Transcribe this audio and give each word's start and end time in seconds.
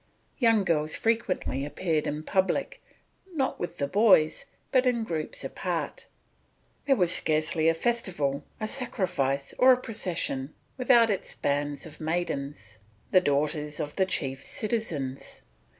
Young 0.39 0.63
girls 0.63 0.95
frequently 0.95 1.63
appeared 1.63 2.07
in 2.07 2.23
public, 2.23 2.81
not 3.35 3.59
with 3.59 3.77
the 3.77 3.87
boys, 3.87 4.45
but 4.71 4.87
in 4.87 5.03
groups 5.03 5.43
apart. 5.43 6.07
There 6.87 6.95
was 6.95 7.11
scarcely 7.11 7.67
a 7.69 7.75
festival, 7.75 8.43
a 8.59 8.67
sacrifice, 8.67 9.53
or 9.59 9.71
a 9.71 9.77
procession 9.79 10.55
without 10.75 11.11
its 11.11 11.35
bands 11.35 11.85
of 11.85 12.01
maidens, 12.01 12.79
the 13.11 13.21
daughters 13.21 13.79
of 13.79 13.95
the 13.95 14.07
chief 14.07 14.43
citizens. 14.43 15.43